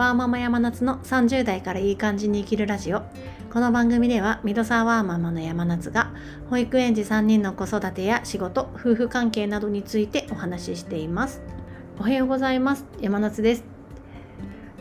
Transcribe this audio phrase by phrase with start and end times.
[0.00, 3.02] ワーママ山夏の30代からいい感じに生きるラジオ。
[3.52, 6.14] この番組ではミドサーワーママの山夏が
[6.48, 11.42] 保育園児3人の子育てや仕事夫婦関係などについてお話ししています。
[11.98, 12.86] おはようございます。
[13.02, 13.64] 山夏です。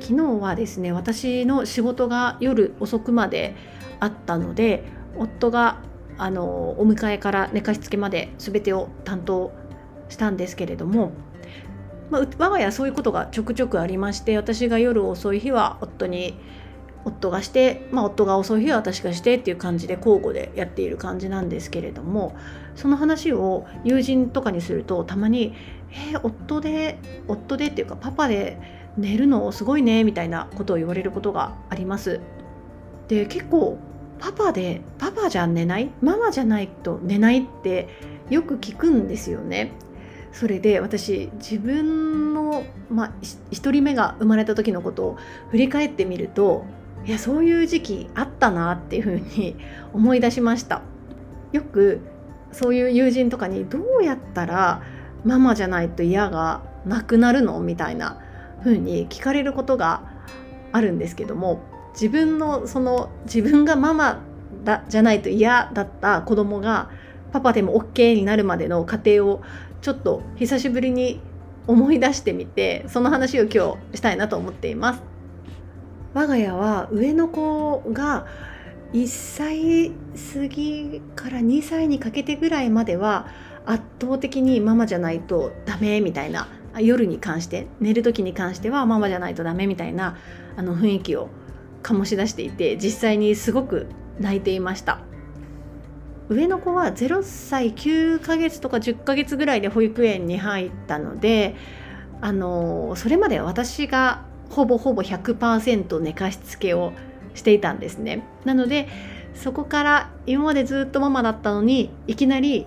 [0.00, 3.56] 昨日はですね私の仕事が夜遅くまで
[4.00, 4.84] あったので
[5.16, 5.80] 夫が
[6.18, 6.44] あの
[6.78, 9.50] お迎えから寝かしつけまで全てを担当
[10.10, 11.12] したんですけれども
[12.10, 16.38] まあ、我が家そういうことがちょくちょくありまして私が夜遅い日は夫に
[17.04, 22.36] 夫がして、まあ、夫が遅い日は私がしてっていう感じで交互でやっている感じなんですけれども
[22.74, 25.54] その話を友人とかにするとたまに
[26.12, 28.58] 「えー、夫で夫で」っていうかパパで
[28.96, 32.20] 寝るのすごいねみたいなことを言われることがあります。
[33.08, 33.78] で結構
[34.18, 37.88] パパでパパじゃ寝ないママじゃないと寝ないって
[38.30, 39.72] よく聞くんですよね。
[40.36, 45.16] それで私自分の、まあ、1人目が生まれた時のことを
[45.50, 46.66] 振り返ってみると
[47.06, 49.56] いやそういう時期あったなっていうふうに
[49.94, 50.82] 思い出しました。
[51.52, 52.02] よく
[52.52, 54.82] そういう友人とかにどうやったら
[55.24, 57.58] ママじゃないと嫌がなくなるの？
[57.60, 58.18] みたいな
[58.62, 60.02] 風に聞かれることが
[60.70, 61.60] あるんですけども
[61.94, 64.20] 自分のその自分がママ
[64.64, 66.90] だじゃないと嫌だった子供が
[67.32, 69.42] パパでも OK になるまでの過程を
[69.80, 71.20] ちょっと久しぶりに
[71.66, 75.02] 思い出してみてその話を今日したいなと思っています。
[76.14, 78.26] 我が家は上の子が
[78.92, 83.26] 1歳過ぎから2歳にかけてぐらいまでは
[83.66, 86.48] 圧倒的にママじゃないとダメみたいな
[86.80, 90.16] 夜に関して寝る時に関してはママじゃないとダメみたいな
[90.56, 91.28] あの雰囲気を
[91.82, 93.86] 醸し出していて実際にすごく
[94.18, 95.00] 泣いていました。
[96.28, 101.54] 上の子は0歳9ヶ月とか10ヶ月ぐらいで保育園に入ったので
[102.20, 106.92] あのそれまで私がほぼほぼ100%寝かしつけを
[107.34, 108.22] していたんですね。
[108.44, 108.88] なので
[109.34, 112.66] そこから今までずっとママだったのにいきなり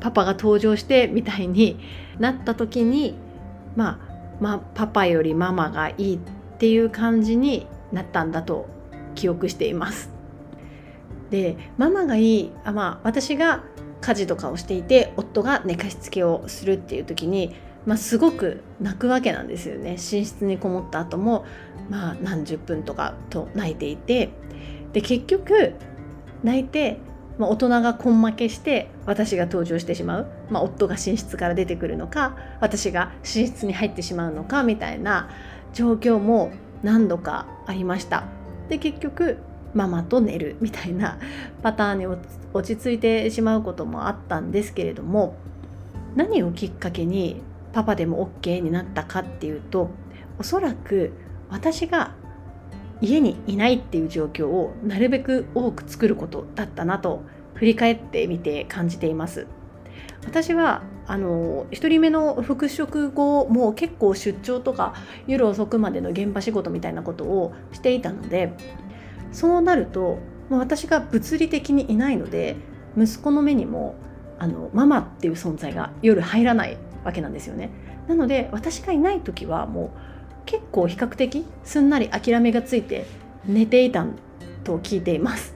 [0.00, 1.78] パパが登場してみたいに
[2.18, 3.14] なった時に、
[3.76, 3.98] まあ、
[4.40, 6.18] まあパパよりママがいいっ
[6.58, 8.66] ていう感じになったんだと
[9.14, 10.17] 記憶しています。
[11.30, 13.64] でママがいいあ、まあ、私が
[14.00, 19.92] 家事とかをしていて夫が寝かしつけをするっていう時に、まあ、すごく泣くわけなんですよね。
[19.92, 21.44] 寝室にこもった後も
[21.90, 24.30] まあ何十分とかと泣いていて。
[24.92, 25.74] で結局
[26.42, 26.98] 泣いて、
[27.38, 35.28] まあ、大人が根負けして私が登場してしまう、まあ、夫が寝室から出てくるのか私が寝室に入ってしまうのかみたいな
[35.74, 36.50] 状況も
[36.82, 38.24] 何度かありました。
[38.68, 39.38] で結局
[39.74, 41.18] ママと寝るみたいな
[41.62, 45.36] パターンに落ち着いてしまうこともあったんですけれども
[46.16, 47.42] 何をきっかけに
[47.72, 49.90] パパでも OK になったかっていうと
[50.38, 51.12] おそらく
[51.50, 52.12] 私が
[53.00, 57.22] 家にいないっていう状況をなるべく多く作ることだったなと
[57.54, 59.46] 振り返ってみて感じています。
[60.24, 64.94] 私はあの1人目の復職後もう結構出張とか
[65.26, 68.52] 夜遅くまでの現場仕事みたいなことをしていたので
[69.32, 70.18] そうなると、
[70.48, 72.56] まあ、私が物理的にいないので
[72.96, 73.94] 息子の目にも
[74.38, 77.70] あのママっていう存在が夜入らないわけなんですよね。
[78.06, 79.90] なので私がいない時はもう
[80.46, 83.06] 結構比較的すんなり諦めがついて
[83.44, 84.06] 寝ていた
[84.64, 85.54] と聞いています。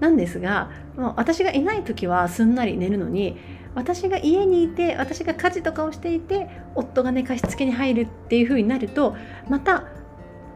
[0.00, 0.70] なんですが
[1.16, 3.36] 私がいない時はすんなり寝るのに
[3.74, 9.16] 私が家にいて私が家事とかをしていて夫が寝かしつけに入るっていう風になると
[9.48, 9.84] また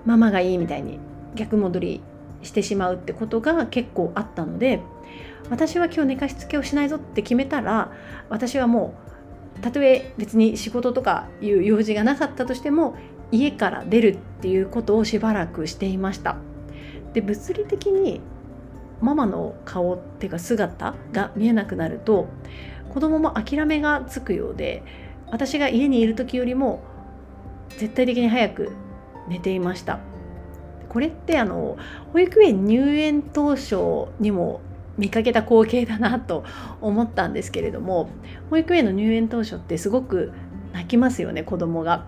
[0.04, 0.98] ママがいいみたいに
[1.34, 2.00] 逆戻り
[2.42, 4.80] してしまうってことが結構あったので
[5.50, 7.92] 私は今日寝かしつけをしないぞって決めたら
[8.28, 8.94] 私はも
[9.58, 12.96] うたとえ別に仕事とかいう用事がなかったとしても
[13.30, 16.36] 家から出るっていうことをしばらくしていました。
[17.12, 18.20] で物理的に
[19.00, 22.28] ママの顔っていうか姿が見えなくなると
[22.88, 24.82] 子供も諦めがつくようで
[25.30, 26.82] 私が家にいる時よりも
[27.78, 28.72] 絶対的に早く
[29.28, 30.11] 寝ていました。
[30.92, 31.78] これってあの
[32.12, 33.76] 保育園入園当初
[34.20, 34.60] にも
[34.98, 36.44] 見かけた光景だなと
[36.82, 38.10] 思ったんですけれども
[38.50, 40.32] 保育園の入園当初ってすごく
[40.74, 42.04] 泣きますよね子供が。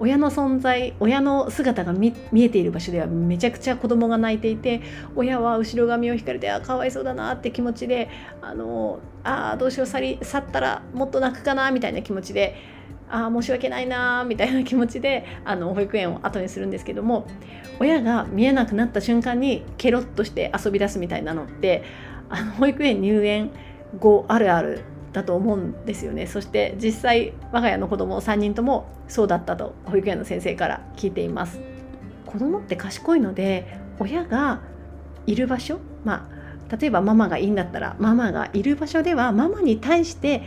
[0.00, 4.80] 親の存在親の姿が見えている場所ではめちゃくちゃ子供が泣いていて
[5.14, 8.08] 親は後ろ髪を引かれてあかわいそうだなって気持ちで
[8.40, 12.56] あのあどうしよう去り去ったらもっと泣くかなみたいな気持ちで
[13.10, 17.26] ああ申し訳ないなみたいな気持ちであの保育園を後にするんですけども
[17.78, 21.84] 親が見えなくなった瞬間にケロッとして遊び出すみたいなのって
[22.30, 23.50] あの保育園入園
[23.98, 26.28] 後あるあるだと思うんですよね。
[26.28, 31.60] そして実際我が家の子供3人ともそうだったと保育園の先生から聞いています
[32.24, 34.62] 子供って賢いので親が
[35.26, 36.28] いる場所ま
[36.70, 40.42] あ例えばママがいいんだったらママがいる場所ではママに対して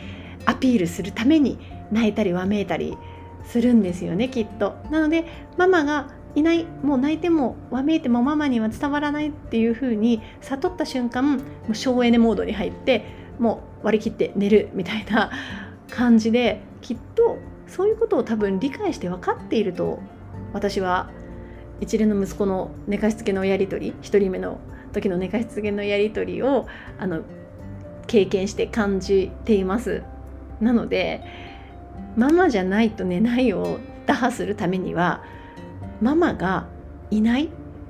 [0.45, 1.59] アピールするために
[1.91, 2.97] 泣いたりわめいたり
[3.45, 4.75] するんですよねきっと。
[4.89, 5.25] なので
[5.57, 13.05] ママがいないもう泣いてもわめいてもママには伝わらないっていう風に悟った瞬間もう省エネモードに入って
[13.37, 15.29] もう割り切って寝るみたいな
[15.91, 17.37] 感じできっと
[17.73, 19.99] そういうことを多分理解して分かっていると
[20.53, 21.09] 私は
[21.81, 24.59] 一連の息子の寝かしつけのやり取り1人目の
[24.91, 26.67] 時の寝かしつけのやり取りを
[26.99, 27.23] あの
[28.05, 30.03] 経験して感じています。
[30.61, 31.23] なので
[32.15, 35.23] ママじゃないと寝ないを打破するためには
[35.99, 36.67] ママが
[37.09, 37.49] いない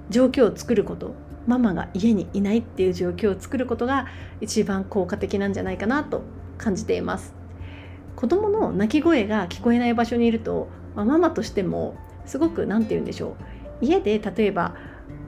[0.10, 1.14] 状況を作ること
[1.46, 4.08] ママが家にいないっていう状況を作ることが
[4.40, 6.22] 一番効果的なんじゃないかなと
[6.58, 7.43] 感じています
[8.16, 11.96] 子供の泣き声が聞こえない場所にいると、まあ、ママとしても
[12.26, 13.36] すごく何て言うんでしょ
[13.82, 13.86] う。
[13.86, 14.76] 家で例えば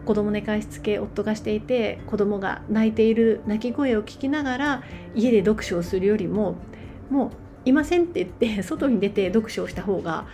[0.06, 4.84] 子供寝かしつけ夫がしていて子供が泣いている泣き声を聞きながら
[5.16, 6.56] 家で読書をするよりも
[7.10, 10.28] もういませんって言って 外に出て読書をした方が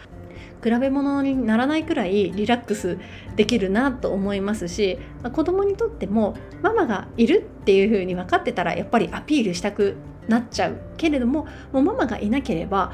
[0.64, 2.98] 比べ物にならないくらいリラックス
[3.36, 9.96] できるなと思いますし、まあ、子供にとってもママがいるっていう風に分かってたらやっぱりアピールしたく
[10.28, 12.94] なっちゃうけれどももうママがいなければ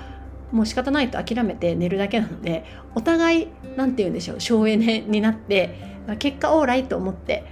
[0.51, 2.63] もう仕方ないと諦めて寝るだけなので
[2.95, 5.75] お互い何て言うんでしょう省エネになって、
[6.07, 7.45] まあ、結果オーライと思って、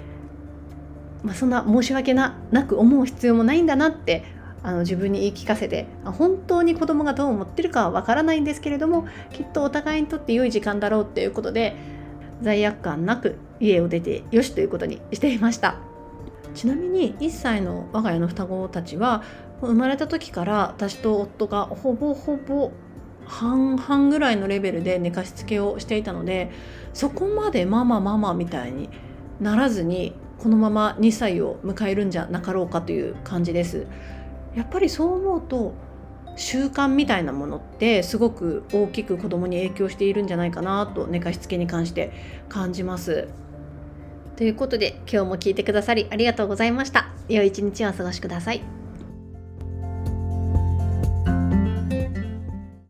[1.23, 2.35] まあ、そんな申し訳な
[2.67, 4.23] く思う必要もないんだなって
[4.63, 11.75] あの自分に言い聞かせて本当に子供がどう思ってるかはわからないんですけれどもきっとお互いにとって良い時間だろうっていうことで
[12.41, 15.77] 罪悪感なく家を出てよしということにしていました。
[16.55, 19.23] ちなみに1歳の我が家の双子たちは
[19.61, 22.71] 生まれた時から私と夫がほぼほぼ
[23.25, 26.51] 半々ぐらいのレベルで寝かしつけをしていたので
[26.93, 28.89] そこまでママママみたいに
[29.39, 33.87] ならずにこのまま2歳を迎えるんじゃなかろうかという感じです。
[34.55, 35.73] やっぱりそう思うと
[36.37, 42.11] 習慣みたいなものってすごく大きく子供に影響しているんじゃないかなと寝かしつけに関して
[42.49, 43.27] 感じます。
[44.35, 47.09] ということで今日も聞いてくださりありがとうございました。
[47.29, 48.84] 良い一日をお過ごしください。